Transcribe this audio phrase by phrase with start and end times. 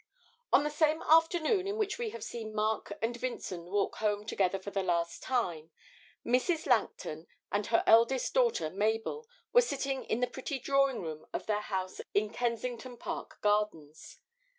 [0.51, 4.57] On the same afternoon in which we have seen Mark and Vincent walk home together
[4.57, 5.69] for the last time,
[6.25, 6.65] Mrs.
[6.65, 11.61] Langton and her eldest daughter Mabel were sitting in the pretty drawing room of their
[11.61, 14.17] house in Kensington Park Gardens.